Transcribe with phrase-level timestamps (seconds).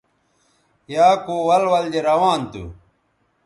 [0.93, 2.63] یا کو ول ول دے روان تھی